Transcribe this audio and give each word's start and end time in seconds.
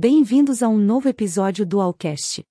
Bem-vindos 0.00 0.62
a 0.62 0.68
um 0.68 0.78
novo 0.78 1.08
episódio 1.08 1.66
do 1.66 1.80
Alcast. 1.80 2.44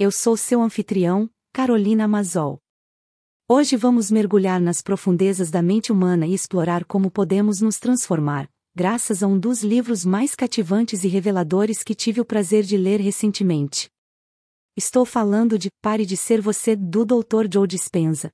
Eu 0.00 0.10
sou 0.10 0.36
seu 0.36 0.60
anfitrião, 0.60 1.30
Carolina 1.52 2.08
Mazol. 2.08 2.58
Hoje 3.48 3.76
vamos 3.76 4.10
mergulhar 4.10 4.60
nas 4.60 4.82
profundezas 4.82 5.48
da 5.48 5.62
mente 5.62 5.92
humana 5.92 6.26
e 6.26 6.34
explorar 6.34 6.84
como 6.84 7.08
podemos 7.08 7.60
nos 7.60 7.78
transformar, 7.78 8.50
graças 8.74 9.22
a 9.22 9.28
um 9.28 9.38
dos 9.38 9.62
livros 9.62 10.04
mais 10.04 10.34
cativantes 10.34 11.04
e 11.04 11.06
reveladores 11.06 11.84
que 11.84 11.94
tive 11.94 12.20
o 12.20 12.24
prazer 12.24 12.64
de 12.64 12.76
ler 12.76 13.00
recentemente. 13.00 13.88
Estou 14.76 15.06
falando 15.06 15.56
de 15.56 15.68
Pare 15.80 16.04
de 16.04 16.16
Ser 16.16 16.40
Você, 16.40 16.74
do 16.74 17.04
Dr. 17.04 17.46
Joe 17.48 17.68
Dispenza. 17.68 18.32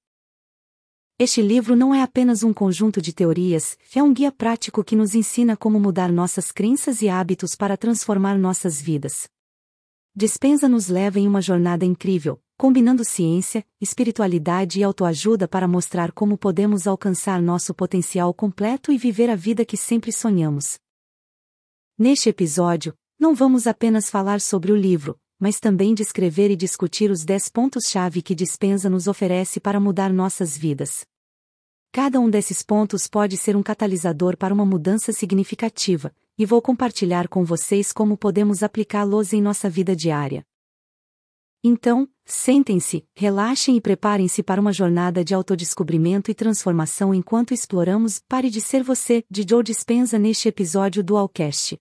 Este 1.18 1.42
livro 1.42 1.76
não 1.76 1.94
é 1.94 2.02
apenas 2.02 2.42
um 2.42 2.52
conjunto 2.52 3.00
de 3.00 3.12
teorias, 3.12 3.76
é 3.94 4.02
um 4.02 4.12
guia 4.12 4.32
prático 4.32 4.82
que 4.82 4.96
nos 4.96 5.14
ensina 5.14 5.56
como 5.56 5.78
mudar 5.78 6.10
nossas 6.10 6.50
crenças 6.50 7.02
e 7.02 7.08
hábitos 7.08 7.54
para 7.54 7.76
transformar 7.76 8.38
nossas 8.38 8.80
vidas. 8.80 9.28
Dispensa 10.14 10.68
nos 10.68 10.88
leva 10.88 11.20
em 11.20 11.28
uma 11.28 11.40
jornada 11.40 11.84
incrível, 11.84 12.42
combinando 12.56 13.04
ciência, 13.04 13.64
espiritualidade 13.80 14.80
e 14.80 14.82
autoajuda 14.82 15.46
para 15.46 15.68
mostrar 15.68 16.12
como 16.12 16.36
podemos 16.36 16.86
alcançar 16.86 17.40
nosso 17.42 17.74
potencial 17.74 18.32
completo 18.32 18.90
e 18.90 18.98
viver 18.98 19.30
a 19.30 19.36
vida 19.36 19.64
que 19.64 19.76
sempre 19.76 20.12
sonhamos. 20.12 20.78
Neste 21.98 22.28
episódio, 22.28 22.94
não 23.18 23.34
vamos 23.34 23.66
apenas 23.66 24.10
falar 24.10 24.40
sobre 24.40 24.72
o 24.72 24.76
livro, 24.76 25.18
mas 25.42 25.58
também 25.58 25.92
descrever 25.92 26.52
e 26.52 26.56
discutir 26.56 27.10
os 27.10 27.24
10 27.24 27.48
pontos-chave 27.48 28.22
que 28.22 28.32
Dispensa 28.32 28.88
nos 28.88 29.08
oferece 29.08 29.58
para 29.58 29.80
mudar 29.80 30.12
nossas 30.12 30.56
vidas. 30.56 31.04
Cada 31.90 32.20
um 32.20 32.30
desses 32.30 32.62
pontos 32.62 33.08
pode 33.08 33.36
ser 33.36 33.56
um 33.56 33.62
catalisador 33.62 34.36
para 34.36 34.54
uma 34.54 34.64
mudança 34.64 35.12
significativa, 35.12 36.14
e 36.38 36.46
vou 36.46 36.62
compartilhar 36.62 37.26
com 37.26 37.44
vocês 37.44 37.90
como 37.92 38.16
podemos 38.16 38.62
aplicá-los 38.62 39.32
em 39.32 39.42
nossa 39.42 39.68
vida 39.68 39.96
diária. 39.96 40.44
Então, 41.64 42.08
sentem-se, 42.24 43.04
relaxem 43.12 43.76
e 43.76 43.80
preparem-se 43.80 44.44
para 44.44 44.60
uma 44.60 44.72
jornada 44.72 45.24
de 45.24 45.34
autodescobrimento 45.34 46.30
e 46.30 46.34
transformação 46.34 47.12
enquanto 47.12 47.52
exploramos 47.52 48.20
Pare 48.28 48.48
de 48.48 48.60
Ser 48.60 48.84
Você, 48.84 49.24
de 49.28 49.44
Joe 49.48 49.64
Dispenza 49.64 50.20
neste 50.20 50.46
episódio 50.46 51.02
do 51.02 51.16
Alcast. 51.16 51.76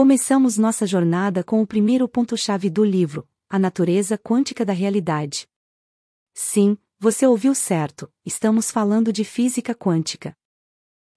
Começamos 0.00 0.56
nossa 0.56 0.86
jornada 0.86 1.44
com 1.44 1.60
o 1.60 1.66
primeiro 1.66 2.08
ponto-chave 2.08 2.70
do 2.70 2.82
livro, 2.82 3.28
A 3.50 3.58
Natureza 3.58 4.16
Quântica 4.16 4.64
da 4.64 4.72
Realidade. 4.72 5.46
Sim, 6.32 6.78
você 6.98 7.26
ouviu 7.26 7.54
certo, 7.54 8.10
estamos 8.24 8.70
falando 8.70 9.12
de 9.12 9.24
física 9.24 9.74
quântica. 9.74 10.34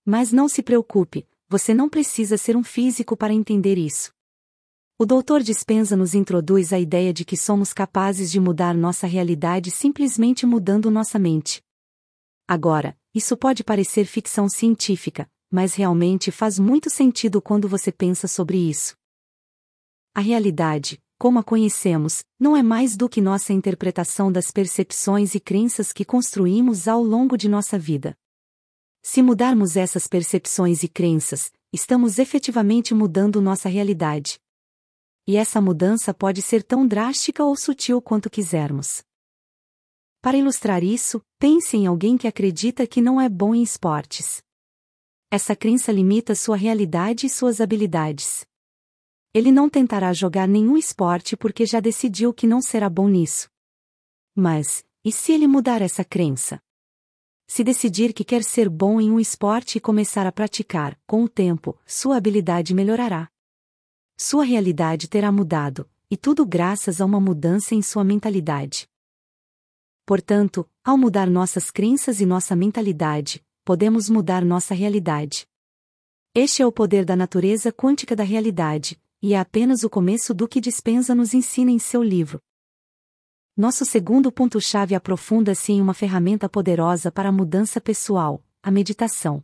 Mas 0.03 0.33
não 0.33 0.49
se 0.49 0.61
preocupe, 0.61 1.25
você 1.47 1.73
não 1.73 1.87
precisa 1.87 2.37
ser 2.37 2.57
um 2.57 2.63
físico 2.63 3.15
para 3.15 3.31
entender 3.33 3.77
isso. 3.77 4.11
O 4.99 5.05
Dr. 5.05 5.39
Dispenza 5.41 5.95
nos 5.95 6.13
introduz 6.13 6.73
a 6.73 6.77
ideia 6.77 7.13
de 7.13 7.23
que 7.23 7.37
somos 7.37 7.71
capazes 7.71 8.29
de 8.29 8.37
mudar 8.37 8.75
nossa 8.75 9.07
realidade 9.07 9.71
simplesmente 9.71 10.45
mudando 10.45 10.91
nossa 10.91 11.17
mente. 11.17 11.63
Agora, 12.45 12.99
isso 13.15 13.37
pode 13.37 13.63
parecer 13.63 14.03
ficção 14.03 14.49
científica, 14.49 15.31
mas 15.53 15.75
realmente 15.75 16.31
faz 16.31 16.57
muito 16.57 16.89
sentido 16.89 17.39
quando 17.39 17.69
você 17.69 17.91
pensa 17.91 18.27
sobre 18.27 18.57
isso. 18.57 18.95
A 20.11 20.19
realidade, 20.19 20.99
como 21.19 21.37
a 21.37 21.43
conhecemos, 21.43 22.23
não 22.39 22.57
é 22.57 22.63
mais 22.63 22.97
do 22.97 23.07
que 23.07 23.21
nossa 23.21 23.53
interpretação 23.53 24.31
das 24.31 24.49
percepções 24.49 25.35
e 25.35 25.39
crenças 25.39 25.93
que 25.93 26.03
construímos 26.03 26.87
ao 26.87 27.03
longo 27.03 27.37
de 27.37 27.47
nossa 27.47 27.77
vida. 27.77 28.17
Se 29.03 29.21
mudarmos 29.21 29.77
essas 29.77 30.07
percepções 30.07 30.81
e 30.81 30.87
crenças, 30.87 31.51
estamos 31.71 32.17
efetivamente 32.17 32.95
mudando 32.95 33.39
nossa 33.39 33.69
realidade. 33.69 34.39
E 35.27 35.37
essa 35.37 35.61
mudança 35.61 36.15
pode 36.15 36.41
ser 36.41 36.63
tão 36.63 36.87
drástica 36.87 37.43
ou 37.43 37.55
sutil 37.55 38.01
quanto 38.01 38.27
quisermos. 38.27 39.03
Para 40.19 40.35
ilustrar 40.35 40.83
isso, 40.83 41.21
pense 41.37 41.77
em 41.77 41.85
alguém 41.85 42.17
que 42.17 42.27
acredita 42.27 42.87
que 42.87 43.01
não 43.01 43.21
é 43.21 43.29
bom 43.29 43.53
em 43.53 43.61
esportes. 43.61 44.41
Essa 45.35 45.55
crença 45.55 45.91
limita 45.91 46.35
sua 46.35 46.55
realidade 46.55 47.25
e 47.25 47.29
suas 47.29 47.59
habilidades. 47.59 48.45
Ele 49.33 49.51
não 49.51 49.67
tentará 49.67 50.13
jogar 50.13 50.47
nenhum 50.47 50.77
esporte 50.77 51.35
porque 51.35 51.65
já 51.65 51.79
decidiu 51.79 52.31
que 52.31 52.45
não 52.45 52.61
será 52.61 52.87
bom 52.87 53.07
nisso. 53.07 53.49
Mas, 54.35 54.85
e 55.03 55.11
se 55.11 55.31
ele 55.31 55.47
mudar 55.47 55.81
essa 55.81 56.05
crença? 56.05 56.61
Se 57.47 57.63
decidir 57.63 58.13
que 58.13 58.23
quer 58.23 58.43
ser 58.43 58.69
bom 58.69 59.01
em 59.01 59.09
um 59.09 59.19
esporte 59.19 59.79
e 59.79 59.81
começar 59.81 60.27
a 60.27 60.31
praticar, 60.31 60.99
com 61.07 61.23
o 61.23 61.27
tempo, 61.27 61.81
sua 61.83 62.15
habilidade 62.15 62.71
melhorará. 62.71 63.27
Sua 64.15 64.43
realidade 64.43 65.09
terá 65.09 65.31
mudado, 65.31 65.89
e 66.11 66.15
tudo 66.15 66.45
graças 66.45 67.01
a 67.01 67.05
uma 67.05 67.19
mudança 67.19 67.73
em 67.73 67.81
sua 67.81 68.03
mentalidade. 68.03 68.87
Portanto, 70.05 70.69
ao 70.83 70.95
mudar 70.95 71.27
nossas 71.27 71.71
crenças 71.71 72.21
e 72.21 72.25
nossa 72.27 72.55
mentalidade, 72.55 73.43
podemos 73.63 74.09
mudar 74.09 74.43
nossa 74.43 74.73
realidade. 74.73 75.47
Este 76.35 76.61
é 76.61 76.65
o 76.65 76.71
poder 76.71 77.05
da 77.05 77.15
natureza 77.15 77.71
quântica 77.71 78.15
da 78.15 78.23
realidade, 78.23 78.99
e 79.21 79.33
é 79.33 79.39
apenas 79.39 79.83
o 79.83 79.89
começo 79.89 80.33
do 80.33 80.47
que 80.47 80.59
Dispensa 80.59 81.15
nos 81.15 81.33
ensina 81.33 81.71
em 81.71 81.79
seu 81.79 82.03
livro. 82.03 82.41
Nosso 83.55 83.85
segundo 83.85 84.31
ponto-chave 84.31 84.95
aprofunda-se 84.95 85.71
em 85.71 85.81
uma 85.81 85.93
ferramenta 85.93 86.49
poderosa 86.49 87.11
para 87.11 87.29
a 87.29 87.31
mudança 87.31 87.79
pessoal, 87.79 88.43
a 88.61 88.71
meditação. 88.71 89.43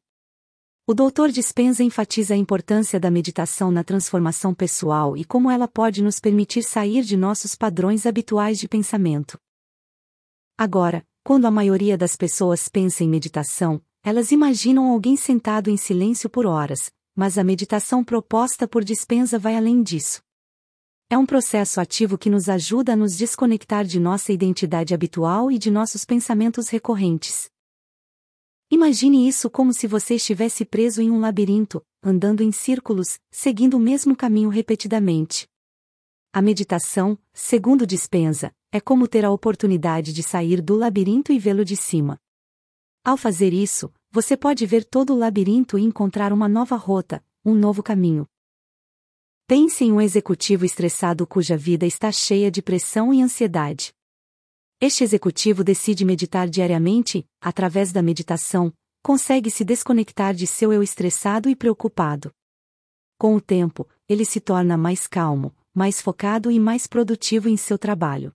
O 0.88 0.96
Dr. 0.96 1.30
Dispenza 1.32 1.84
enfatiza 1.84 2.34
a 2.34 2.38
importância 2.38 3.00
da 3.00 3.12
meditação 3.12 3.70
na 3.70 3.84
transformação 3.84 4.56
pessoal 4.56 5.16
e 5.16 5.24
como 5.24 5.52
ela 5.52 5.68
pode 5.68 6.02
nos 6.02 6.20
permitir 6.20 6.64
sair 6.64 7.04
de 7.04 7.16
nossos 7.16 7.54
padrões 7.54 8.08
habituais 8.08 8.58
de 8.58 8.68
pensamento. 8.68 9.40
Agora, 10.58 11.06
quando 11.24 11.46
a 11.46 11.52
maioria 11.52 11.96
das 11.96 12.16
pessoas 12.16 12.68
pensa 12.68 13.04
em 13.04 13.08
meditação, 13.08 13.80
elas 14.04 14.32
imaginam 14.32 14.92
alguém 14.92 15.16
sentado 15.16 15.70
em 15.70 15.78
silêncio 15.78 16.30
por 16.30 16.46
horas, 16.46 16.92
mas 17.16 17.38
a 17.38 17.44
meditação 17.44 18.04
proposta 18.04 18.68
por 18.68 18.84
Dispenza 18.84 19.38
vai 19.38 19.56
além 19.56 19.84
disso. 19.84 20.22
É 21.10 21.18
um 21.18 21.26
processo 21.26 21.82
ativo 21.82 22.18
que 22.18 22.30
nos 22.30 22.48
ajuda 22.48 22.94
a 22.94 22.96
nos 22.96 23.18
desconectar 23.18 23.84
de 23.84 24.00
nossa 24.00 24.32
identidade 24.32 24.94
habitual 24.94 25.52
e 25.52 25.58
de 25.58 25.72
nossos 25.72 26.06
pensamentos 26.06 26.70
recorrentes. 26.70 27.50
Imagine 28.72 29.28
isso 29.28 29.50
como 29.50 29.74
se 29.74 29.88
você 29.88 30.16
estivesse 30.16 30.64
preso 30.64 31.02
em 31.02 31.10
um 31.10 31.20
labirinto, 31.20 31.84
andando 32.04 32.44
em 32.44 32.52
círculos, 32.52 33.20
seguindo 33.32 33.76
o 33.76 33.80
mesmo 33.80 34.16
caminho 34.16 34.50
repetidamente. 34.50 35.48
A 36.32 36.44
meditação, 36.44 37.18
segundo 37.34 37.88
Dispensa, 37.88 38.54
é 38.72 38.80
como 38.80 39.08
ter 39.08 39.26
a 39.26 39.32
oportunidade 39.32 40.14
de 40.14 40.22
sair 40.22 40.62
do 40.62 40.76
labirinto 40.76 41.34
e 41.34 41.40
vê-lo 41.40 41.66
de 41.66 41.76
cima. 41.76 42.20
Ao 43.04 43.16
fazer 43.16 43.54
isso, 43.54 43.92
você 44.12 44.36
pode 44.36 44.66
ver 44.66 44.84
todo 44.84 45.14
o 45.14 45.18
labirinto 45.18 45.78
e 45.78 45.84
encontrar 45.84 46.34
uma 46.34 46.48
nova 46.48 46.76
rota, 46.76 47.24
um 47.46 47.56
novo 47.56 47.82
caminho. 47.82 48.28
Pense 49.48 49.84
em 49.84 49.92
um 49.92 50.02
executivo 50.02 50.66
estressado 50.66 51.26
cuja 51.26 51.58
vida 51.58 51.86
está 51.86 52.12
cheia 52.12 52.52
de 52.52 52.62
pressão 52.62 53.14
e 53.14 53.22
ansiedade. 53.22 53.94
Este 54.82 55.04
executivo 55.04 55.64
decide 55.64 56.06
meditar 56.06 56.48
diariamente, 56.48 57.28
através 57.42 57.92
da 57.92 58.02
meditação, 58.02 58.74
consegue 59.02 59.50
se 59.50 59.64
desconectar 59.64 60.34
de 60.34 60.46
seu 60.46 60.72
eu 60.72 60.84
estressado 60.84 61.50
e 61.50 61.56
preocupado. 61.56 62.32
Com 63.18 63.36
o 63.36 63.42
tempo, 63.42 63.88
ele 64.08 64.26
se 64.26 64.40
torna 64.40 64.78
mais 64.78 65.08
calmo, 65.08 65.56
mais 65.74 66.02
focado 66.02 66.52
e 66.52 66.60
mais 66.60 66.88
produtivo 66.88 67.50
em 67.50 67.58
seu 67.58 67.78
trabalho. 67.78 68.34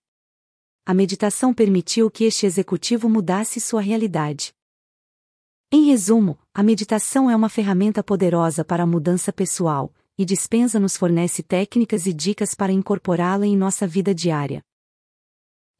A 0.86 0.92
meditação 0.92 1.54
permitiu 1.54 2.10
que 2.10 2.24
este 2.24 2.44
executivo 2.44 3.08
mudasse 3.08 3.58
sua 3.60 3.80
realidade. 3.80 4.53
Em 5.70 5.86
resumo, 5.86 6.38
a 6.52 6.62
meditação 6.62 7.30
é 7.30 7.34
uma 7.34 7.48
ferramenta 7.48 8.02
poderosa 8.02 8.64
para 8.64 8.82
a 8.82 8.86
mudança 8.86 9.32
pessoal, 9.32 9.92
e 10.16 10.24
Dispensa 10.24 10.78
nos 10.78 10.96
fornece 10.96 11.42
técnicas 11.42 12.06
e 12.06 12.12
dicas 12.12 12.54
para 12.54 12.72
incorporá-la 12.72 13.46
em 13.46 13.56
nossa 13.56 13.86
vida 13.86 14.14
diária. 14.14 14.62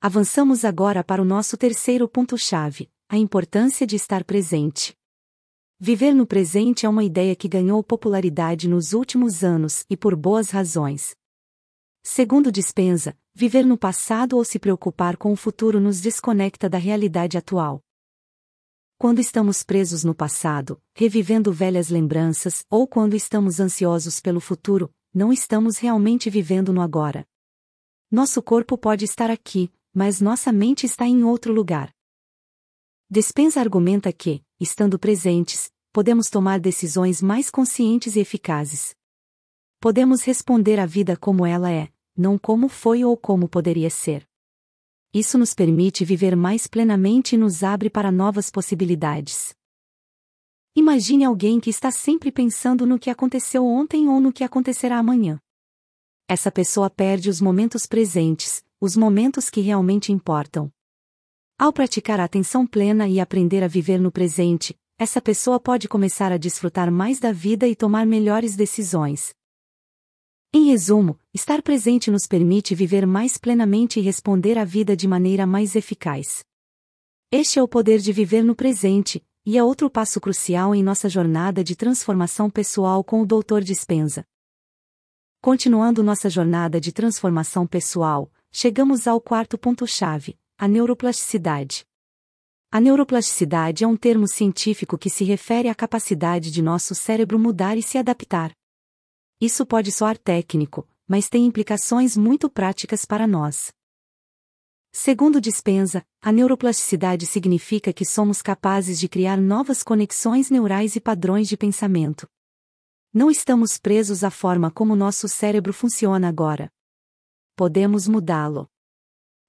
Avançamos 0.01 0.65
agora 0.65 1.05
para 1.05 1.23
o 1.23 1.25
nosso 1.25 1.57
terceiro 1.57 2.09
ponto-chave: 2.09 2.91
a 3.09 3.17
importância 3.17 3.87
de 3.87 3.97
estar 3.97 4.25
presente. 4.25 4.97
Viver 5.79 6.15
no 6.15 6.27
presente 6.27 6.87
é 6.87 6.89
uma 6.89 7.05
ideia 7.05 7.37
que 7.37 7.49
ganhou 7.49 7.83
popularidade 7.83 8.69
nos 8.69 8.93
últimos 8.93 9.45
anos 9.45 9.85
e 9.89 9.97
por 9.97 10.17
boas 10.17 10.51
razões. 10.51 11.15
Segundo 12.03 12.51
Dispensa, 12.51 13.17
viver 13.35 13.65
no 13.65 13.77
passado 13.77 14.37
ou 14.37 14.45
se 14.45 14.59
preocupar 14.59 15.17
com 15.17 15.33
o 15.33 15.37
futuro 15.37 15.81
nos 15.81 16.01
desconecta 16.01 16.69
da 16.69 16.79
realidade 16.79 17.37
atual. 17.37 17.84
Quando 19.05 19.19
estamos 19.19 19.63
presos 19.63 20.03
no 20.03 20.15
passado, 20.15 20.81
revivendo 20.95 21.53
velhas 21.53 21.91
lembranças, 21.91 22.65
ou 22.71 22.89
quando 22.89 23.15
estamos 23.15 23.61
ansiosos 23.61 24.19
pelo 24.19 24.41
futuro, 24.41 24.91
não 25.13 25.31
estamos 25.31 25.77
realmente 25.77 26.31
vivendo 26.31 26.73
no 26.73 26.81
agora. 26.81 27.29
Nosso 28.11 28.43
corpo 28.43 28.79
pode 28.79 29.05
estar 29.05 29.31
aqui, 29.31 29.71
mas 29.93 30.23
nossa 30.23 30.51
mente 30.51 30.87
está 30.87 31.07
em 31.07 31.23
outro 31.23 31.53
lugar. 31.53 31.95
Despensa 33.11 33.61
argumenta 33.61 34.11
que, 34.11 34.43
estando 34.59 34.99
presentes, 34.99 35.71
podemos 35.93 36.31
tomar 36.31 36.59
decisões 36.59 37.21
mais 37.21 37.51
conscientes 37.51 38.17
e 38.17 38.21
eficazes. 38.21 38.97
podemos 39.81 40.23
responder 40.23 40.81
à 40.81 40.87
vida 40.87 41.15
como 41.15 41.45
ela 41.45 41.71
é, 41.71 41.91
não 42.17 42.39
como 42.39 42.71
foi 42.71 43.05
ou 43.05 43.19
como 43.19 43.51
poderia 43.51 43.91
ser. 43.91 44.27
Isso 45.15 45.39
nos 45.39 45.55
permite 45.55 46.05
viver 46.05 46.35
mais 46.35 46.67
plenamente 46.67 47.37
e 47.37 47.39
nos 47.39 47.63
abre 47.63 47.89
para 47.89 48.11
novas 48.11 48.51
possibilidades. 48.51 49.55
Imagine 50.75 51.25
alguém 51.25 51.61
que 51.61 51.71
está 51.71 51.89
sempre 51.93 52.33
pensando 52.33 52.85
no 52.85 52.99
que 52.99 53.09
aconteceu 53.09 53.65
ontem 53.65 54.09
ou 54.09 54.21
no 54.21 54.33
que 54.33 54.43
acontecerá 54.43 54.99
amanhã. 54.99 55.39
Essa 56.27 56.51
pessoa 56.51 56.91
perde 56.91 57.31
os 57.31 57.41
momentos 57.41 57.87
presentes, 57.87 58.65
os 58.81 58.97
momentos 58.97 59.49
que 59.49 59.61
realmente 59.61 60.11
importam. 60.11 60.69
Ao 61.57 61.73
praticar 61.73 62.19
a 62.19 62.25
atenção 62.25 62.67
plena 62.67 63.07
e 63.07 63.21
aprender 63.21 63.63
a 63.63 63.69
viver 63.69 64.01
no 64.01 64.11
presente, 64.11 64.77
essa 64.99 65.23
pessoa 65.23 65.61
pode 65.61 65.87
começar 65.87 66.33
a 66.33 66.37
desfrutar 66.37 66.91
mais 66.91 67.21
da 67.21 67.31
vida 67.31 67.69
e 67.69 67.77
tomar 67.77 68.05
melhores 68.05 68.57
decisões. 68.57 69.33
Em 70.57 70.67
resumo, 70.67 71.19
estar 71.35 71.61
presente 71.63 72.13
nos 72.13 72.29
permite 72.29 72.77
viver 72.77 73.05
mais 73.09 73.37
plenamente 73.37 73.99
e 73.99 74.03
responder 74.05 74.57
à 74.57 74.65
vida 74.65 74.97
de 74.97 75.09
maneira 75.09 75.45
mais 75.45 75.75
eficaz. 75.75 76.45
Este 77.29 77.59
é 77.59 77.63
o 77.63 77.67
poder 77.67 77.99
de 77.99 78.13
viver 78.13 78.45
no 78.45 78.55
presente, 78.55 79.21
e 79.45 79.59
é 79.59 79.65
outro 79.65 79.91
passo 79.91 80.21
crucial 80.21 80.73
em 80.73 80.81
nossa 80.81 81.09
jornada 81.09 81.65
de 81.65 81.75
transformação 81.75 82.49
pessoal 82.49 83.03
com 83.03 83.21
o 83.21 83.27
Dr. 83.27 83.65
Dispenza. 83.65 84.25
Continuando 85.41 86.05
nossa 86.05 86.31
jornada 86.31 86.81
de 86.81 86.93
transformação 86.93 87.67
pessoal, 87.67 88.31
chegamos 88.53 89.09
ao 89.09 89.21
quarto 89.21 89.59
ponto-chave, 89.59 90.39
a 90.57 90.69
neuroplasticidade. 90.69 91.85
A 92.71 92.81
neuroplasticidade 92.81 93.83
é 93.83 93.89
um 93.89 93.97
termo 93.97 94.29
científico 94.29 94.97
que 94.97 95.11
se 95.11 95.25
refere 95.25 95.69
à 95.69 95.75
capacidade 95.75 96.53
de 96.53 96.63
nosso 96.63 96.95
cérebro 96.95 97.41
mudar 97.41 97.77
e 97.77 97.83
se 97.83 97.99
adaptar. 97.99 98.53
Isso 99.41 99.67
pode 99.67 99.91
soar 99.91 100.17
técnico, 100.17 100.89
mas 101.07 101.29
tem 101.29 101.45
implicações 101.45 102.17
muito 102.17 102.49
práticas 102.49 103.05
para 103.05 103.27
nós. 103.27 103.73
Segundo 104.93 105.41
Dispenza, 105.41 106.07
a 106.21 106.31
neuroplasticidade 106.31 107.27
significa 107.27 107.93
que 107.93 108.05
somos 108.05 108.41
capazes 108.41 108.99
de 108.99 109.09
criar 109.09 109.37
novas 109.37 109.83
conexões 109.83 110.51
neurais 110.51 110.95
e 110.95 111.01
padrões 111.01 111.49
de 111.49 111.57
pensamento. 111.57 112.29
Não 113.13 113.29
estamos 113.31 113.77
presos 113.77 114.23
à 114.23 114.31
forma 114.31 114.71
como 114.71 114.95
nosso 114.95 115.29
cérebro 115.29 115.73
funciona 115.73 116.29
agora. 116.29 116.71
Podemos 117.57 118.07
mudá-lo. 118.07 118.69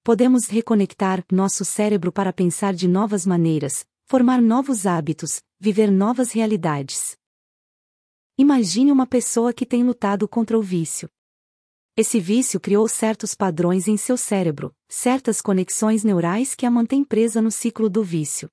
Podemos 0.04 0.48
reconectar 0.48 1.24
nosso 1.32 1.64
cérebro 1.64 2.12
para 2.12 2.34
pensar 2.34 2.74
de 2.74 2.88
novas 2.88 3.26
maneiras, 3.26 3.86
formar 4.06 4.42
novos 4.42 4.86
hábitos, 4.86 5.42
viver 5.60 5.92
novas 5.92 6.32
realidades. 6.32 7.18
Imagine 8.38 8.92
uma 8.92 9.08
pessoa 9.08 9.54
que 9.54 9.66
tem 9.66 9.82
lutado 9.82 10.28
contra 10.28 10.60
o 10.60 10.62
vício. 10.62 11.10
Esse 11.96 12.20
vício 12.20 12.60
criou 12.60 12.86
certos 12.86 13.34
padrões 13.34 13.88
em 13.88 13.96
seu 13.96 14.18
cérebro, 14.18 14.76
certas 14.90 15.42
conexões 15.42 16.04
neurais 16.04 16.54
que 16.54 16.66
a 16.66 16.70
mantêm 16.70 17.02
presa 17.02 17.42
no 17.42 17.50
ciclo 17.50 17.90
do 17.90 18.04
vício. 18.04 18.50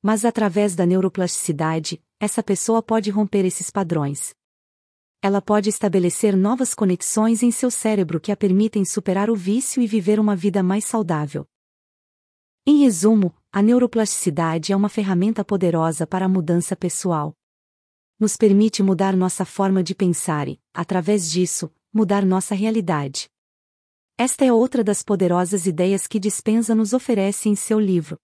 Mas 0.00 0.24
através 0.24 0.76
da 0.76 0.86
neuroplasticidade, 0.86 2.00
essa 2.20 2.44
pessoa 2.44 2.80
pode 2.80 3.10
romper 3.10 3.44
esses 3.44 3.70
padrões. 3.70 4.32
Ela 5.20 5.42
pode 5.42 5.68
estabelecer 5.68 6.36
novas 6.36 6.72
conexões 6.72 7.42
em 7.42 7.50
seu 7.50 7.72
cérebro 7.72 8.20
que 8.20 8.30
a 8.30 8.36
permitem 8.36 8.84
superar 8.84 9.28
o 9.30 9.34
vício 9.34 9.82
e 9.82 9.86
viver 9.88 10.20
uma 10.20 10.36
vida 10.36 10.62
mais 10.62 10.84
saudável. 10.84 11.44
Em 12.64 12.82
resumo, 12.82 13.34
a 13.50 13.60
neuroplasticidade 13.60 14.72
é 14.72 14.76
uma 14.76 14.88
ferramenta 14.88 15.44
poderosa 15.44 16.06
para 16.06 16.26
a 16.26 16.28
mudança 16.28 16.76
pessoal. 16.76 17.36
Nos 18.22 18.36
permite 18.36 18.84
mudar 18.84 19.16
nossa 19.16 19.44
forma 19.44 19.82
de 19.82 19.96
pensar 19.96 20.46
e, 20.46 20.60
através 20.72 21.28
disso, 21.28 21.68
mudar 21.92 22.24
nossa 22.24 22.54
realidade. 22.54 23.28
Esta 24.16 24.44
é 24.44 24.52
outra 24.52 24.84
das 24.84 25.02
poderosas 25.02 25.66
ideias 25.66 26.06
que 26.06 26.20
Dispensa 26.20 26.72
nos 26.72 26.92
oferece 26.92 27.48
em 27.48 27.56
seu 27.56 27.80
livro. 27.80 28.16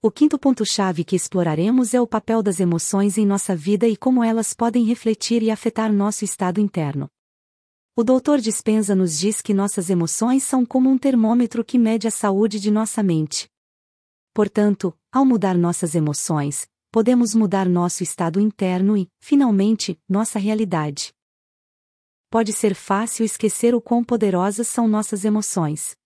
O 0.00 0.10
quinto 0.10 0.38
ponto-chave 0.38 1.04
que 1.04 1.14
exploraremos 1.14 1.92
é 1.92 2.00
o 2.00 2.06
papel 2.06 2.42
das 2.42 2.60
emoções 2.60 3.18
em 3.18 3.26
nossa 3.26 3.54
vida 3.54 3.86
e 3.86 3.94
como 3.94 4.24
elas 4.24 4.54
podem 4.54 4.86
refletir 4.86 5.42
e 5.42 5.50
afetar 5.50 5.92
nosso 5.92 6.24
estado 6.24 6.58
interno. 6.58 7.10
O 7.94 8.02
Dr. 8.02 8.38
Dispensa 8.40 8.94
nos 8.94 9.18
diz 9.18 9.42
que 9.42 9.52
nossas 9.52 9.90
emoções 9.90 10.44
são 10.44 10.64
como 10.64 10.88
um 10.88 10.96
termômetro 10.96 11.62
que 11.62 11.76
mede 11.76 12.08
a 12.08 12.10
saúde 12.10 12.58
de 12.58 12.70
nossa 12.70 13.02
mente. 13.02 13.50
Portanto, 14.32 14.96
ao 15.12 15.26
mudar 15.26 15.58
nossas 15.58 15.94
emoções, 15.94 16.66
podemos 16.90 17.34
mudar 17.34 17.68
nosso 17.68 18.02
estado 18.02 18.40
interno 18.40 18.96
e, 18.96 19.08
finalmente, 19.20 20.00
nossa 20.08 20.38
realidade 20.38 21.12
pode 22.30 22.52
ser 22.52 22.74
fácil 22.74 23.24
esquecer 23.24 23.74
o 23.74 23.80
quão 23.80 24.04
poderosas 24.04 24.68
são 24.68 24.86
nossas 24.86 25.24
emoções. 25.24 25.96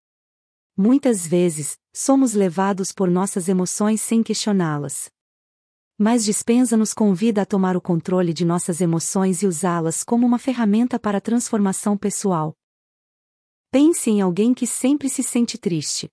Muitas 0.77 1.27
vezes, 1.27 1.77
somos 1.93 2.33
levados 2.33 2.93
por 2.93 3.11
nossas 3.11 3.49
emoções 3.49 4.01
sem 4.01 4.23
questioná-las. 4.23 5.11
Mas 5.99 6.25
Dispensa 6.25 6.77
nos 6.77 6.95
convida 6.95 7.43
a 7.43 7.47
tomar 7.47 7.77
o 7.77 7.81
controle 7.81 8.33
de 8.33 8.45
nossas 8.45 8.81
emoções 8.81 9.43
e 9.43 9.47
usá-las 9.47 10.03
como 10.03 10.27
uma 10.27 10.39
ferramenta 10.39 10.99
para 10.99 11.19
a 11.19 11.21
transformação 11.21 11.97
pessoal. 11.97 12.55
Pense 13.71 14.11
em 14.11 14.21
alguém 14.21 14.55
que 14.55 14.67
sempre 14.67 15.09
se 15.09 15.23
sente 15.23 15.59
triste. 15.59 16.09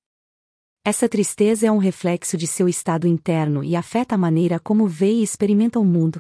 Essa 0.90 1.08
tristeza 1.08 1.68
é 1.68 1.72
um 1.72 1.78
reflexo 1.78 2.36
de 2.36 2.48
seu 2.48 2.68
estado 2.68 3.08
interno 3.08 3.64
e 3.64 3.76
afeta 3.76 4.16
a 4.16 4.18
maneira 4.18 4.60
como 4.60 4.88
vê 4.88 5.12
e 5.12 5.22
experimenta 5.22 5.80
o 5.80 5.86
mundo. 5.86 6.20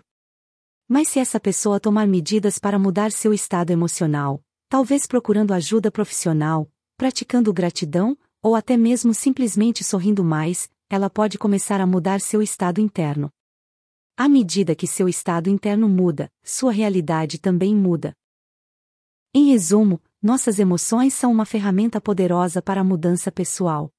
Mas 0.88 1.08
se 1.08 1.18
essa 1.18 1.40
pessoa 1.40 1.80
tomar 1.80 2.08
medidas 2.08 2.60
para 2.60 2.78
mudar 2.78 3.12
seu 3.12 3.34
estado 3.34 3.72
emocional, 3.72 4.44
talvez 4.70 5.08
procurando 5.08 5.56
ajuda 5.56 5.90
profissional, 5.90 6.72
praticando 6.96 7.52
gratidão, 7.52 8.16
ou 8.44 8.56
até 8.56 8.78
mesmo 8.78 9.12
simplesmente 9.12 9.84
sorrindo 9.84 10.24
mais, 10.24 10.70
ela 10.88 11.10
pode 11.10 11.40
começar 11.40 11.82
a 11.82 11.88
mudar 11.88 12.22
seu 12.22 12.40
estado 12.40 12.80
interno. 12.80 13.32
À 14.16 14.30
medida 14.30 14.76
que 14.76 14.86
seu 14.86 15.10
estado 15.10 15.50
interno 15.50 15.90
muda, 15.90 16.32
sua 16.44 16.72
realidade 16.72 17.40
também 17.40 17.76
muda. 17.76 18.14
Em 19.34 19.50
resumo, 19.50 20.00
nossas 20.22 20.60
emoções 20.60 21.16
são 21.16 21.32
uma 21.32 21.44
ferramenta 21.44 22.00
poderosa 22.00 22.62
para 22.62 22.82
a 22.82 22.84
mudança 22.84 23.32
pessoal. 23.32 23.92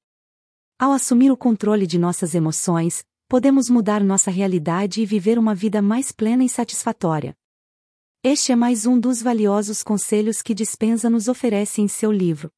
Ao 0.81 0.91
assumir 0.93 1.29
o 1.29 1.37
controle 1.37 1.85
de 1.85 1.99
nossas 1.99 2.33
emoções, 2.33 3.05
podemos 3.27 3.69
mudar 3.69 4.03
nossa 4.03 4.31
realidade 4.31 4.99
e 4.99 5.05
viver 5.05 5.37
uma 5.37 5.53
vida 5.53 5.79
mais 5.79 6.11
plena 6.11 6.43
e 6.43 6.49
satisfatória. 6.49 7.37
Este 8.23 8.51
é 8.51 8.55
mais 8.55 8.87
um 8.87 8.99
dos 8.99 9.21
valiosos 9.21 9.83
conselhos 9.83 10.41
que 10.41 10.55
Dispensa 10.55 11.07
nos 11.07 11.27
oferece 11.27 11.81
em 11.83 11.87
seu 11.87 12.11
livro. 12.11 12.49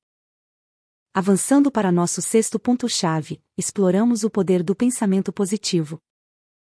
Avançando 1.13 1.69
para 1.69 1.91
nosso 1.91 2.21
sexto 2.21 2.57
ponto-chave, 2.57 3.43
exploramos 3.57 4.23
o 4.23 4.29
poder 4.29 4.63
do 4.63 4.73
pensamento 4.73 5.33
positivo. 5.33 5.99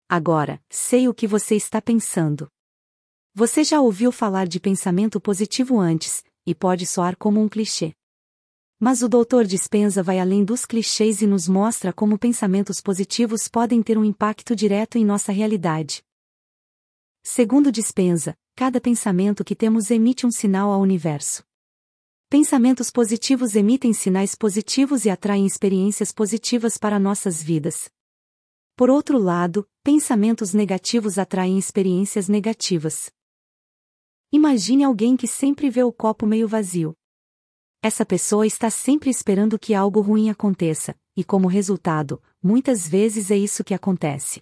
Agora, 0.09 0.59
sei 0.67 1.07
o 1.07 1.13
que 1.13 1.27
você 1.27 1.55
está 1.55 1.79
pensando. 1.79 2.49
Você 3.35 3.63
já 3.63 3.79
ouviu 3.79 4.11
falar 4.11 4.47
de 4.47 4.59
pensamento 4.59 5.21
positivo 5.21 5.79
antes, 5.79 6.23
e 6.43 6.55
pode 6.55 6.87
soar 6.87 7.15
como 7.15 7.39
um 7.39 7.47
clichê. 7.47 7.93
Mas 8.85 9.01
o 9.01 9.09
Dr. 9.09 9.45
Dispenza 9.47 10.03
vai 10.03 10.19
além 10.19 10.45
dos 10.45 10.63
clichês 10.63 11.19
e 11.19 11.25
nos 11.25 11.47
mostra 11.47 11.91
como 11.91 12.19
pensamentos 12.19 12.79
positivos 12.79 13.47
podem 13.47 13.81
ter 13.81 13.97
um 13.97 14.05
impacto 14.05 14.55
direto 14.55 14.95
em 14.99 15.03
nossa 15.03 15.31
realidade. 15.31 16.03
Segundo 17.23 17.71
Dispenza, 17.71 18.37
cada 18.55 18.79
pensamento 18.79 19.43
que 19.43 19.55
temos 19.55 19.89
emite 19.89 20.27
um 20.27 20.29
sinal 20.29 20.69
ao 20.69 20.81
universo. 20.81 21.43
Pensamentos 22.29 22.91
positivos 22.91 23.55
emitem 23.55 23.91
sinais 23.91 24.35
positivos 24.35 25.03
e 25.03 25.09
atraem 25.09 25.47
experiências 25.47 26.11
positivas 26.11 26.77
para 26.77 26.99
nossas 26.99 27.41
vidas. 27.41 27.89
Por 28.75 28.91
outro 28.91 29.17
lado, 29.17 29.67
pensamentos 29.83 30.53
negativos 30.53 31.17
atraem 31.17 31.57
experiências 31.57 32.27
negativas. 32.27 33.09
Imagine 34.31 34.83
alguém 34.83 35.17
que 35.17 35.25
sempre 35.25 35.71
vê 35.71 35.83
o 35.83 35.91
copo 35.91 36.27
meio 36.27 36.47
vazio. 36.47 36.95
Essa 37.87 38.03
pessoa 38.03 38.47
está 38.47 38.67
sempre 38.71 39.11
esperando 39.11 39.59
que 39.59 39.75
algo 39.75 40.01
ruim 40.01 40.31
aconteça, 40.31 40.95
e 41.15 41.23
como 41.23 41.47
resultado, 41.47 42.19
muitas 42.41 42.87
vezes 42.87 43.29
é 43.29 43.37
isso 43.37 43.63
que 43.63 43.75
acontece. 43.75 44.41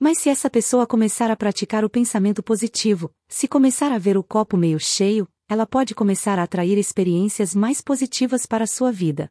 Mas 0.00 0.20
se 0.20 0.30
essa 0.30 0.48
pessoa 0.48 0.86
começar 0.86 1.30
a 1.30 1.36
praticar 1.36 1.84
o 1.84 1.90
pensamento 1.90 2.42
positivo, 2.42 3.12
se 3.28 3.46
começar 3.46 3.92
a 3.92 3.98
ver 3.98 4.16
o 4.16 4.24
copo 4.24 4.56
meio 4.56 4.80
cheio, 4.80 5.28
ela 5.46 5.66
pode 5.66 5.94
começar 5.94 6.38
a 6.38 6.44
atrair 6.44 6.78
experiências 6.78 7.54
mais 7.54 7.82
positivas 7.82 8.46
para 8.46 8.64
a 8.64 8.66
sua 8.66 8.90
vida. 8.90 9.30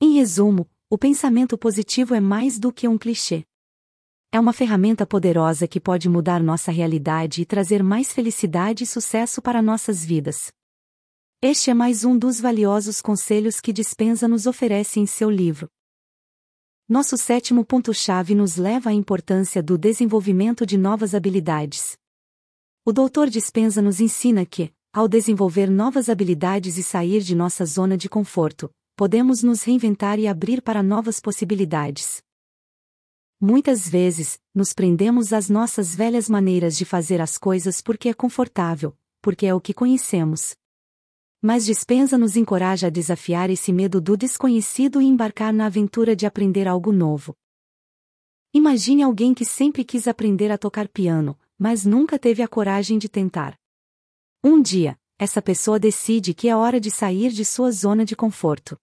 Em 0.00 0.14
resumo, 0.14 0.66
o 0.88 0.96
pensamento 0.96 1.58
positivo 1.58 2.14
é 2.14 2.20
mais 2.20 2.58
do 2.58 2.72
que 2.72 2.88
um 2.88 2.96
clichê. 2.96 3.44
É 4.32 4.40
uma 4.40 4.54
ferramenta 4.54 5.06
poderosa 5.06 5.68
que 5.68 5.78
pode 5.78 6.08
mudar 6.08 6.42
nossa 6.42 6.72
realidade 6.72 7.42
e 7.42 7.44
trazer 7.44 7.82
mais 7.82 8.14
felicidade 8.14 8.84
e 8.84 8.86
sucesso 8.86 9.42
para 9.42 9.60
nossas 9.60 10.02
vidas. 10.02 10.50
Este 11.40 11.70
é 11.70 11.74
mais 11.74 12.04
um 12.04 12.18
dos 12.18 12.40
valiosos 12.40 13.00
conselhos 13.00 13.60
que 13.60 13.72
Dispensa 13.72 14.26
nos 14.26 14.44
oferece 14.44 14.98
em 14.98 15.06
seu 15.06 15.30
livro. 15.30 15.68
Nosso 16.88 17.16
sétimo 17.16 17.64
ponto-chave 17.64 18.34
nos 18.34 18.56
leva 18.56 18.90
à 18.90 18.92
importância 18.92 19.62
do 19.62 19.78
desenvolvimento 19.78 20.66
de 20.66 20.76
novas 20.76 21.14
habilidades. 21.14 21.96
O 22.84 22.92
Dr. 22.92 23.28
Dispenza 23.30 23.80
nos 23.80 24.00
ensina 24.00 24.44
que, 24.44 24.74
ao 24.92 25.06
desenvolver 25.06 25.70
novas 25.70 26.08
habilidades 26.08 26.76
e 26.76 26.82
sair 26.82 27.20
de 27.20 27.36
nossa 27.36 27.64
zona 27.64 27.96
de 27.96 28.08
conforto, 28.08 28.68
podemos 28.96 29.40
nos 29.40 29.62
reinventar 29.62 30.18
e 30.18 30.26
abrir 30.26 30.60
para 30.60 30.82
novas 30.82 31.20
possibilidades. 31.20 32.20
Muitas 33.40 33.88
vezes, 33.88 34.40
nos 34.52 34.72
prendemos 34.72 35.32
às 35.32 35.48
nossas 35.48 35.94
velhas 35.94 36.28
maneiras 36.28 36.76
de 36.76 36.84
fazer 36.84 37.20
as 37.20 37.38
coisas 37.38 37.80
porque 37.80 38.08
é 38.08 38.12
confortável, 38.12 38.92
porque 39.22 39.46
é 39.46 39.54
o 39.54 39.60
que 39.60 39.72
conhecemos. 39.72 40.56
Mas 41.40 41.64
Dispensa 41.64 42.18
nos 42.18 42.36
encoraja 42.36 42.88
a 42.88 42.90
desafiar 42.90 43.48
esse 43.48 43.72
medo 43.72 44.00
do 44.00 44.16
desconhecido 44.16 45.00
e 45.00 45.06
embarcar 45.06 45.52
na 45.52 45.66
aventura 45.66 46.16
de 46.16 46.26
aprender 46.26 46.66
algo 46.66 46.90
novo. 46.90 47.32
Imagine 48.52 49.04
alguém 49.04 49.32
que 49.32 49.44
sempre 49.44 49.84
quis 49.84 50.08
aprender 50.08 50.50
a 50.50 50.58
tocar 50.58 50.88
piano, 50.88 51.38
mas 51.56 51.84
nunca 51.84 52.18
teve 52.18 52.42
a 52.42 52.48
coragem 52.48 52.98
de 52.98 53.08
tentar. 53.08 53.56
Um 54.42 54.60
dia, 54.60 54.98
essa 55.16 55.40
pessoa 55.40 55.78
decide 55.78 56.34
que 56.34 56.48
é 56.48 56.56
hora 56.56 56.80
de 56.80 56.90
sair 56.90 57.30
de 57.30 57.44
sua 57.44 57.70
zona 57.70 58.04
de 58.04 58.16
conforto. 58.16 58.76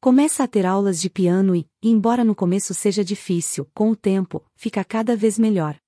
Começa 0.00 0.44
a 0.44 0.48
ter 0.48 0.64
aulas 0.64 0.98
de 0.98 1.10
piano 1.10 1.54
e, 1.54 1.68
embora 1.82 2.24
no 2.24 2.34
começo 2.34 2.72
seja 2.72 3.04
difícil, 3.04 3.68
com 3.74 3.90
o 3.90 3.96
tempo, 3.96 4.42
fica 4.54 4.82
cada 4.82 5.14
vez 5.14 5.38
melhor. 5.38 5.78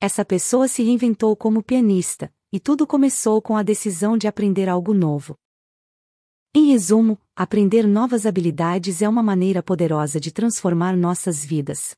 Essa 0.00 0.24
pessoa 0.24 0.68
se 0.68 0.84
reinventou 0.84 1.34
como 1.34 1.62
pianista, 1.62 2.32
e 2.52 2.58
tudo 2.58 2.86
começou 2.86 3.40
com 3.40 3.56
a 3.56 3.62
decisão 3.62 4.18
de 4.18 4.26
aprender 4.26 4.68
algo 4.68 4.92
novo. 4.92 5.36
Em 6.52 6.66
resumo, 6.66 7.16
aprender 7.36 7.86
novas 7.86 8.26
habilidades 8.26 9.02
é 9.02 9.08
uma 9.08 9.22
maneira 9.22 9.62
poderosa 9.62 10.18
de 10.18 10.32
transformar 10.32 10.96
nossas 10.96 11.44
vidas. 11.44 11.94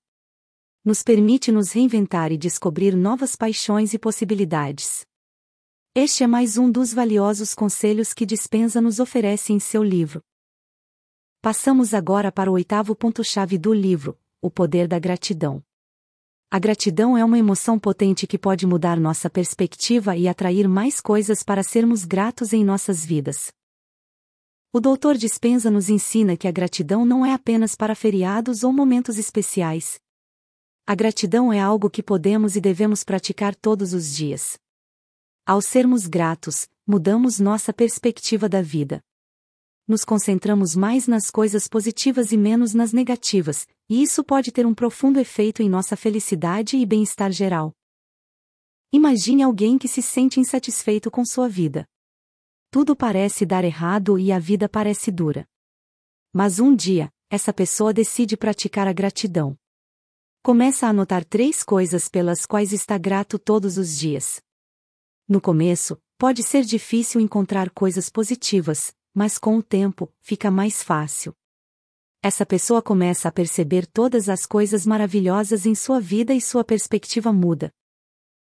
Nos 0.85 1.03
permite 1.03 1.51
nos 1.51 1.73
reinventar 1.73 2.31
e 2.33 2.37
descobrir 2.37 2.95
novas 2.95 3.35
paixões 3.35 3.95
e 3.95 3.99
possibilidades. 3.99 5.07
Este 5.95 6.25
é 6.25 6.27
mais 6.27 6.59
um 6.59 6.71
dos 6.71 6.93
valiosos 6.93 7.55
conselhos 7.55 8.13
que 8.13 8.27
Dispensa 8.27 8.81
nos 8.81 9.01
oferece 9.01 9.55
em 9.55 9.59
seu 9.59 9.83
livro. 9.83 10.21
Passamos 11.41 11.95
agora 11.95 12.31
para 12.31 12.51
o 12.51 12.55
oitavo 12.55 12.95
ponto-chave 12.95 13.57
do 13.57 13.73
livro: 13.73 14.19
o 14.41 14.51
poder 14.51 14.87
da 14.87 14.99
gratidão. 14.99 15.65
A 16.55 16.59
gratidão 16.59 17.17
é 17.17 17.25
uma 17.25 17.39
emoção 17.39 17.79
potente 17.79 18.27
que 18.27 18.37
pode 18.37 18.67
mudar 18.67 19.01
nossa 19.01 19.31
perspectiva 19.31 20.19
e 20.19 20.29
atrair 20.29 20.69
mais 20.69 21.01
coisas 21.01 21.43
para 21.43 21.63
sermos 21.63 22.05
gratos 22.05 22.53
em 22.53 22.63
nossas 22.63 23.03
vidas. 23.03 23.51
O 24.71 24.79
Dr. 24.79 25.17
Dispenza 25.17 25.71
nos 25.71 25.89
ensina 25.89 26.37
que 26.37 26.47
a 26.47 26.53
gratidão 26.53 27.07
não 27.07 27.25
é 27.25 27.33
apenas 27.33 27.75
para 27.75 27.95
feriados 27.95 28.65
ou 28.65 28.71
momentos 28.71 29.17
especiais. 29.17 29.99
A 30.87 30.95
gratidão 30.95 31.51
é 31.51 31.59
algo 31.59 31.89
que 31.89 32.03
podemos 32.03 32.55
e 32.55 32.61
devemos 32.61 33.03
praticar 33.03 33.57
todos 33.57 33.95
os 33.95 34.15
dias. 34.15 34.59
Ao 35.47 35.63
sermos 35.63 36.07
gratos, 36.07 36.69
mudamos 36.87 37.41
nossa 37.41 37.73
perspectiva 37.73 38.47
da 38.47 38.61
vida 38.61 39.03
nos 39.93 40.05
concentramos 40.05 40.75
mais 40.75 41.07
nas 41.07 41.31
coisas 41.31 41.69
positivas 41.69 42.33
e 42.33 42.37
menos 42.37 42.73
nas 42.73 42.93
negativas, 42.93 43.67
e 43.89 44.03
isso 44.03 44.25
pode 44.25 44.51
ter 44.53 44.67
um 44.67 44.75
profundo 44.75 45.19
efeito 45.19 45.63
em 45.63 45.69
nossa 45.69 45.97
felicidade 45.97 46.77
e 46.77 46.87
bem-estar 46.87 47.31
geral. 47.33 47.75
Imagine 48.93 49.43
alguém 49.43 49.79
que 49.79 49.89
se 49.89 50.03
sente 50.03 50.39
insatisfeito 50.39 51.11
com 51.11 51.25
sua 51.25 51.49
vida. 51.49 51.89
Tudo 52.71 52.95
parece 52.95 53.45
dar 53.45 53.65
errado 53.65 54.19
e 54.19 54.33
a 54.33 54.39
vida 54.39 54.69
parece 54.69 55.11
dura. 55.11 55.49
Mas 56.33 56.59
um 56.59 56.75
dia, 56.75 57.13
essa 57.31 57.53
pessoa 57.53 57.93
decide 57.93 58.37
praticar 58.37 58.87
a 58.87 58.93
gratidão. 58.93 59.59
Começa 60.43 60.87
a 60.87 60.91
anotar 60.91 61.25
três 61.25 61.63
coisas 61.63 62.09
pelas 62.09 62.45
quais 62.47 62.73
está 62.73 62.99
grato 62.99 63.39
todos 63.39 63.79
os 63.79 63.97
dias. 63.97 64.43
No 65.29 65.41
começo, 65.41 66.01
pode 66.19 66.43
ser 66.43 66.65
difícil 66.65 67.21
encontrar 67.21 67.71
coisas 67.71 68.11
positivas, 68.11 68.95
mas 69.15 69.39
com 69.39 69.57
o 69.57 69.63
tempo, 69.63 70.13
fica 70.21 70.51
mais 70.51 70.83
fácil. 70.83 71.35
Essa 72.25 72.47
pessoa 72.47 72.81
começa 72.81 73.29
a 73.29 73.33
perceber 73.33 73.85
todas 73.85 74.29
as 74.29 74.47
coisas 74.47 74.87
maravilhosas 74.87 75.67
em 75.67 75.75
sua 75.75 75.99
vida 75.99 76.33
e 76.33 76.41
sua 76.41 76.63
perspectiva 76.63 77.33
muda. 77.33 77.73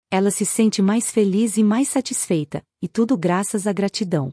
Ela 0.09 0.31
se 0.31 0.47
sente 0.47 0.81
mais 0.81 1.11
feliz 1.11 1.57
e 1.57 1.65
mais 1.65 1.89
satisfeita, 1.89 2.65
e 2.81 2.87
tudo 2.87 3.19
graças 3.19 3.67
à 3.67 3.73
gratidão. 3.73 4.33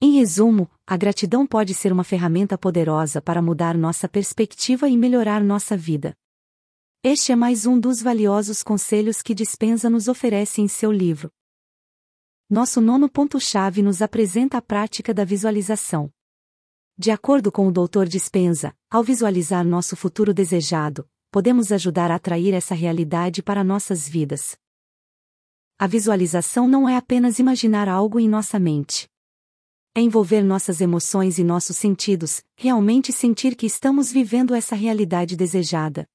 Em 0.00 0.12
resumo, 0.12 0.70
a 0.86 0.96
gratidão 0.96 1.44
pode 1.44 1.74
ser 1.74 1.92
uma 1.92 2.04
ferramenta 2.04 2.56
poderosa 2.56 3.20
para 3.20 3.42
mudar 3.42 3.76
nossa 3.76 4.08
perspectiva 4.08 4.88
e 4.88 4.96
melhorar 4.96 5.42
nossa 5.42 5.76
vida. 5.76 6.16
Este 7.02 7.32
é 7.32 7.36
mais 7.36 7.66
um 7.66 7.76
dos 7.76 8.00
valiosos 8.00 8.62
conselhos 8.62 9.20
que 9.20 9.34
Dispensa 9.34 9.90
nos 9.90 10.06
oferece 10.06 10.60
em 10.60 10.68
seu 10.68 10.92
livro. 10.92 11.28
Nosso 12.48 12.80
nono 12.80 13.10
ponto-chave 13.10 13.82
nos 13.82 14.00
apresenta 14.00 14.58
a 14.58 14.62
prática 14.62 15.12
da 15.12 15.24
visualização. 15.24 16.08
De 16.96 17.10
acordo 17.10 17.50
com 17.50 17.66
o 17.66 17.72
Dr. 17.72 18.04
Dispenza, 18.06 18.74
ao 18.90 19.02
visualizar 19.02 19.64
nosso 19.64 19.96
futuro 19.96 20.34
desejado, 20.34 21.08
podemos 21.30 21.72
ajudar 21.72 22.10
a 22.10 22.16
atrair 22.16 22.52
essa 22.52 22.74
realidade 22.74 23.42
para 23.42 23.64
nossas 23.64 24.06
vidas. 24.06 24.56
A 25.78 25.86
visualização 25.86 26.68
não 26.68 26.88
é 26.88 26.96
apenas 26.96 27.38
imaginar 27.38 27.88
algo 27.88 28.20
em 28.20 28.28
nossa 28.28 28.58
mente. 28.58 29.08
É 29.94 30.00
envolver 30.00 30.42
nossas 30.42 30.80
emoções 30.80 31.38
e 31.38 31.44
nossos 31.44 31.76
sentidos, 31.76 32.44
realmente 32.56 33.12
sentir 33.12 33.56
que 33.56 33.66
estamos 33.66 34.12
vivendo 34.12 34.54
essa 34.54 34.76
realidade 34.76 35.36
desejada. 35.36 36.06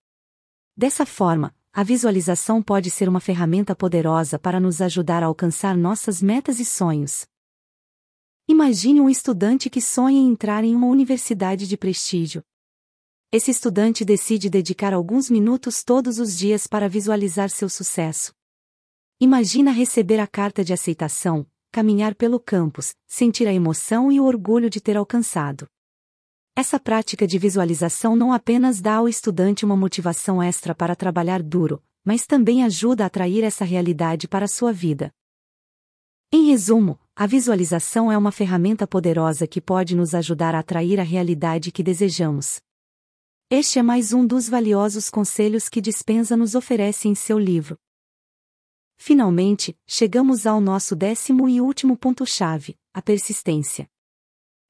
Dessa 0.76 1.06
forma, 1.06 1.56
a 1.74 1.84
visualização 1.84 2.62
pode 2.62 2.90
ser 2.90 3.10
uma 3.10 3.20
ferramenta 3.20 3.76
poderosa 3.76 4.40
para 4.40 4.60
nos 4.60 4.80
ajudar 4.80 5.22
a 5.22 5.26
alcançar 5.26 5.76
nossas 5.76 6.22
metas 6.22 6.60
e 6.60 6.66
sonhos. 6.66 7.28
Imagine 8.50 9.02
um 9.02 9.10
estudante 9.10 9.70
que 9.70 9.82
sonha 9.82 10.18
em 10.18 10.30
entrar 10.30 10.64
em 10.64 10.74
uma 10.74 10.88
universidade 10.88 11.68
de 11.68 11.76
prestígio. 11.76 12.42
Esse 13.30 13.52
estudante 13.52 14.06
decide 14.06 14.50
dedicar 14.50 14.94
alguns 14.94 15.30
minutos 15.30 15.84
todos 15.84 16.18
os 16.18 16.38
dias 16.38 16.66
para 16.66 16.88
visualizar 16.88 17.50
seu 17.50 17.68
sucesso. 17.68 18.34
Imagina 19.20 19.72
receber 19.72 20.18
a 20.22 20.26
carta 20.26 20.64
de 20.64 20.72
aceitação, 20.72 21.46
caminhar 21.74 22.16
pelo 22.16 22.40
campus, 22.40 22.96
sentir 23.06 23.50
a 23.50 23.54
emoção 23.54 24.10
e 24.10 24.20
o 24.22 24.24
orgulho 24.24 24.70
de 24.70 24.80
ter 24.80 24.96
alcançado. 24.96 25.68
Essa 26.56 26.80
prática 26.80 27.28
de 27.28 27.38
visualização 27.38 28.16
não 28.16 28.32
apenas 28.32 28.80
dá 28.80 28.96
ao 28.96 29.10
estudante 29.10 29.66
uma 29.66 29.76
motivação 29.76 30.42
extra 30.42 30.74
para 30.74 30.96
trabalhar 30.96 31.44
duro, 31.44 31.84
mas 32.02 32.26
também 32.26 32.64
ajuda 32.64 33.04
a 33.04 33.08
atrair 33.08 33.44
essa 33.44 33.66
realidade 33.66 34.26
para 34.26 34.46
a 34.46 34.48
sua 34.48 34.72
vida. 34.72 35.14
Em 36.32 36.48
resumo, 36.48 36.98
a 37.20 37.26
visualização 37.26 38.12
é 38.12 38.18
uma 38.18 38.32
ferramenta 38.32 38.86
poderosa 38.86 39.48
que 39.48 39.60
pode 39.60 39.96
nos 39.96 40.14
ajudar 40.14 40.54
a 40.54 40.60
atrair 40.60 41.00
a 41.00 41.04
realidade 41.04 41.72
que 41.72 41.82
desejamos. 41.82 42.62
Este 43.50 43.80
é 43.80 43.82
mais 43.82 44.14
um 44.14 44.24
dos 44.24 44.48
valiosos 44.48 45.10
conselhos 45.10 45.68
que 45.68 45.82
Dispensa 45.82 46.38
nos 46.38 46.54
oferece 46.54 47.08
em 47.08 47.16
seu 47.16 47.40
livro. 47.40 47.76
Finalmente, 48.98 49.76
chegamos 49.88 50.46
ao 50.46 50.62
nosso 50.62 50.96
décimo 50.96 51.50
e 51.50 51.60
último 51.60 51.98
ponto-chave: 51.98 52.78
a 52.94 53.02
persistência. 53.02 53.90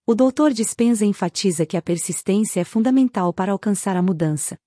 O 0.06 0.16
Dr. 0.16 0.54
Dispenza 0.54 1.06
enfatiza 1.06 1.66
que 1.66 1.76
a 1.76 1.82
persistência 1.82 2.62
é 2.62 2.64
fundamental 2.64 3.34
para 3.34 3.52
alcançar 3.52 3.98
a 3.98 4.02
mudança. 4.02 4.58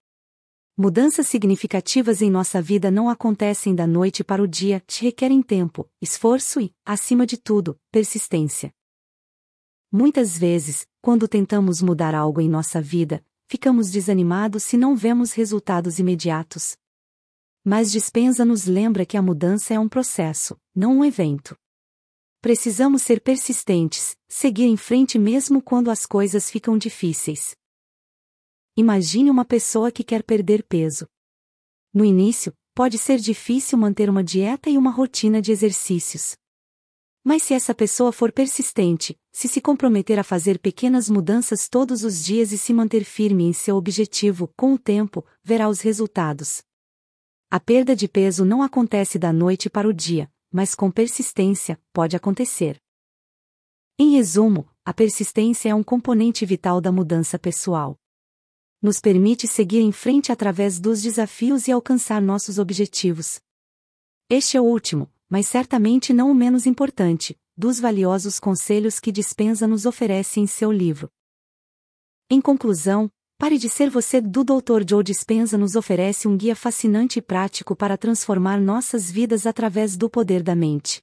Mudanças 0.83 1.29
significativas 1.29 2.23
em 2.23 2.31
nossa 2.31 2.63
vida 2.63 2.91
não 2.91 3.11
acontecem 3.11 3.75
da 3.75 3.87
noite 3.87 4.25
para 4.25 4.43
o 4.43 4.49
dia, 4.49 4.83
te 4.87 5.05
requerem 5.05 5.43
tempo, 5.43 5.87
esforço 6.01 6.59
e, 6.59 6.75
acima 6.87 7.27
de 7.27 7.37
tudo, 7.37 7.79
persistência. 7.93 8.73
Muitas 9.93 10.39
vezes, 10.39 10.87
quando 11.03 11.29
tentamos 11.29 11.83
mudar 11.83 12.15
algo 12.15 12.41
em 12.41 12.49
nossa 12.49 12.81
vida, 12.81 13.23
ficamos 13.47 13.91
desanimados 13.91 14.63
se 14.63 14.79
não 14.79 14.97
vemos 14.97 15.33
resultados 15.33 15.99
imediatos. 15.99 16.79
Mas 17.63 17.93
Dispenza 17.93 18.43
nos 18.43 18.65
lembra 18.65 19.05
que 19.05 19.19
a 19.19 19.23
mudança 19.23 19.75
é 19.75 19.79
um 19.79 19.87
processo, 19.87 20.59
não 20.75 21.01
um 21.01 21.05
evento. 21.05 21.55
Precisamos 22.41 23.03
ser 23.03 23.21
persistentes, 23.21 24.17
seguir 24.27 24.65
em 24.65 24.79
frente 24.79 25.19
mesmo 25.19 25.61
quando 25.61 25.91
as 25.91 26.07
coisas 26.07 26.49
ficam 26.49 26.79
difíceis. 26.79 27.60
Imagine 28.81 29.31
uma 29.31 29.45
pessoa 29.45 29.93
que 29.93 30.03
quer 30.03 30.23
perder 30.23 30.63
peso. 30.63 31.07
No 31.93 32.03
início, 32.03 32.51
pode 32.75 32.97
ser 32.97 33.19
difícil 33.19 33.77
manter 33.77 34.09
uma 34.09 34.25
dieta 34.25 34.71
e 34.71 34.79
uma 34.79 34.91
rotina 34.91 35.43
de 35.43 35.53
exercícios. 35.53 36.35
Mas 37.23 37.43
se 37.43 37.53
essa 37.53 37.75
pessoa 37.75 38.11
for 38.11 38.33
persistente, 38.33 39.21
se 39.31 39.49
se 39.49 39.61
comprometer 39.61 40.19
a 40.19 40.25
fazer 40.25 40.59
pequenas 40.59 41.11
mudanças 41.11 41.69
todos 41.69 42.05
os 42.05 42.25
dias 42.25 42.53
e 42.53 42.57
se 42.57 42.73
manter 42.73 43.05
firme 43.05 43.45
em 43.45 43.53
seu 43.53 43.77
objetivo, 43.77 44.51
com 44.57 44.73
o 44.73 44.79
tempo, 44.79 45.27
verá 45.45 45.69
os 45.69 45.83
resultados. 45.83 46.63
A 47.51 47.61
perda 47.61 47.95
de 47.95 48.09
peso 48.09 48.47
não 48.47 48.63
acontece 48.63 49.19
da 49.19 49.31
noite 49.31 49.69
para 49.69 49.87
o 49.87 49.93
dia, 49.93 50.33
mas 50.51 50.75
com 50.75 50.91
persistência, 50.91 51.79
pode 51.93 52.17
acontecer. 52.17 52.81
Em 53.99 54.13
resumo, 54.13 54.67
a 54.83 54.95
persistência 54.95 55.69
é 55.69 55.75
um 55.75 55.83
componente 55.83 56.47
vital 56.47 56.81
da 56.81 56.91
mudança 56.91 57.39
pessoal. 57.39 58.00
Nos 58.83 59.01
permite 59.01 59.47
seguir 59.47 59.81
em 59.81 59.93
frente 59.93 60.33
através 60.33 60.81
dos 60.81 61.03
desafios 61.03 61.69
e 61.69 61.73
alcançar 61.73 62.21
nossos 62.21 62.59
objetivos. 62.59 63.41
Este 64.29 64.57
é 64.57 64.61
o 64.61 64.65
último, 64.65 65.11
mas 65.29 65.47
certamente 65.47 66.13
não 66.13 66.31
o 66.31 66.35
menos 66.35 66.67
importante, 66.67 67.39
dos 67.57 67.79
valiosos 67.79 68.39
conselhos 68.39 68.99
que 68.99 69.13
Dispensa 69.13 69.67
nos 69.67 69.87
oferece 69.87 70.41
em 70.41 70.47
seu 70.47 70.73
livro. 70.73 71.11
Em 72.31 72.41
conclusão, 72.41 73.11
Pare 73.41 73.57
de 73.57 73.71
ser 73.71 73.89
você 73.89 74.21
do 74.21 74.45
Dr. 74.45 74.87
Joe 74.87 75.03
Dispenza 75.03 75.57
nos 75.57 75.75
oferece 75.75 76.29
um 76.29 76.37
guia 76.37 76.55
fascinante 76.55 77.21
e 77.21 77.23
prático 77.23 77.75
para 77.75 77.97
transformar 77.97 78.61
nossas 78.61 79.11
vidas 79.11 79.47
através 79.47 79.97
do 79.97 80.11
poder 80.11 80.43
da 80.43 80.55
mente. 80.55 81.03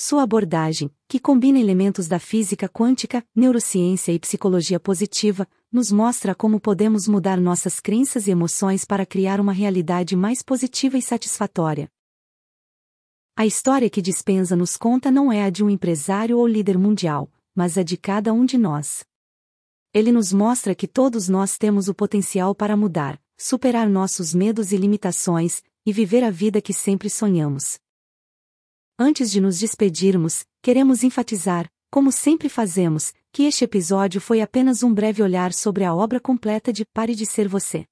Sua 0.00 0.22
abordagem, 0.22 0.94
que 1.08 1.18
combina 1.18 1.58
elementos 1.58 2.06
da 2.06 2.20
física 2.20 2.68
quântica, 2.68 3.26
neurociência 3.34 4.12
e 4.12 4.18
psicologia 4.20 4.78
positiva, 4.78 5.44
nos 5.72 5.90
mostra 5.90 6.36
como 6.36 6.60
podemos 6.60 7.08
mudar 7.08 7.40
nossas 7.40 7.80
crenças 7.80 8.28
e 8.28 8.30
emoções 8.30 8.84
para 8.84 9.04
criar 9.04 9.40
uma 9.40 9.52
realidade 9.52 10.14
mais 10.14 10.40
positiva 10.40 10.96
e 10.96 11.02
satisfatória. 11.02 11.90
A 13.36 13.44
história 13.44 13.90
que 13.90 14.00
Dispenza 14.00 14.54
nos 14.54 14.76
conta 14.76 15.10
não 15.10 15.32
é 15.32 15.42
a 15.42 15.50
de 15.50 15.64
um 15.64 15.70
empresário 15.70 16.38
ou 16.38 16.46
líder 16.46 16.78
mundial, 16.78 17.28
mas 17.52 17.76
a 17.76 17.82
de 17.82 17.96
cada 17.96 18.32
um 18.32 18.44
de 18.44 18.56
nós. 18.56 19.04
Ele 19.92 20.12
nos 20.12 20.32
mostra 20.32 20.76
que 20.76 20.86
todos 20.86 21.28
nós 21.28 21.58
temos 21.58 21.88
o 21.88 21.94
potencial 21.94 22.54
para 22.54 22.76
mudar, 22.76 23.20
superar 23.36 23.88
nossos 23.90 24.32
medos 24.32 24.70
e 24.70 24.76
limitações, 24.76 25.60
e 25.84 25.92
viver 25.92 26.22
a 26.22 26.30
vida 26.30 26.60
que 26.60 26.72
sempre 26.72 27.10
sonhamos. 27.10 27.80
Antes 29.00 29.30
de 29.30 29.40
nos 29.40 29.60
despedirmos, 29.60 30.44
queremos 30.60 31.04
enfatizar, 31.04 31.70
como 31.88 32.10
sempre 32.10 32.48
fazemos, 32.48 33.12
que 33.30 33.44
este 33.44 33.62
episódio 33.62 34.20
foi 34.20 34.40
apenas 34.40 34.82
um 34.82 34.92
breve 34.92 35.22
olhar 35.22 35.52
sobre 35.52 35.84
a 35.84 35.94
obra 35.94 36.18
completa 36.18 36.72
de 36.72 36.84
Pare 36.84 37.14
de 37.14 37.24
Ser 37.24 37.46
Você. 37.46 37.86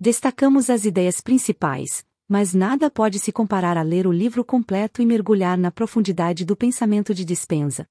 Destacamos 0.00 0.68
as 0.68 0.84
ideias 0.84 1.20
principais, 1.20 2.04
mas 2.28 2.52
nada 2.52 2.90
pode 2.90 3.20
se 3.20 3.30
comparar 3.30 3.76
a 3.76 3.82
ler 3.82 4.04
o 4.04 4.10
livro 4.10 4.44
completo 4.44 5.00
e 5.00 5.06
mergulhar 5.06 5.56
na 5.56 5.70
profundidade 5.70 6.44
do 6.44 6.56
pensamento 6.56 7.14
de 7.14 7.24
dispensa. 7.24 7.86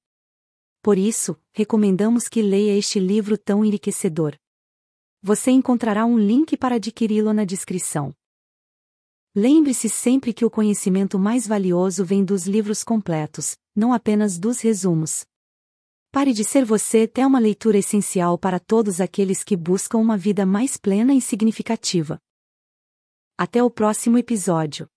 Por 0.82 0.98
isso, 0.98 1.40
recomendamos 1.54 2.28
que 2.28 2.42
leia 2.42 2.76
este 2.76 3.00
livro 3.00 3.38
tão 3.38 3.64
enriquecedor. 3.64 4.36
Você 5.22 5.50
encontrará 5.52 6.04
um 6.04 6.18
link 6.18 6.54
para 6.58 6.74
adquiri-lo 6.74 7.32
na 7.32 7.46
descrição. 7.46 8.14
Lembre-se 9.38 9.90
sempre 9.90 10.32
que 10.32 10.46
o 10.46 10.50
conhecimento 10.50 11.18
mais 11.18 11.46
valioso 11.46 12.06
vem 12.06 12.24
dos 12.24 12.46
livros 12.46 12.82
completos, 12.82 13.54
não 13.76 13.92
apenas 13.92 14.38
dos 14.38 14.62
resumos. 14.62 15.26
Pare 16.10 16.32
de 16.32 16.42
ser 16.42 16.64
você 16.64 17.06
é 17.14 17.26
uma 17.26 17.38
leitura 17.38 17.76
essencial 17.76 18.38
para 18.38 18.58
todos 18.58 18.98
aqueles 18.98 19.44
que 19.44 19.54
buscam 19.54 19.98
uma 19.98 20.16
vida 20.16 20.46
mais 20.46 20.78
plena 20.78 21.12
e 21.12 21.20
significativa. 21.20 22.18
Até 23.36 23.62
o 23.62 23.70
próximo 23.70 24.16
episódio. 24.16 24.88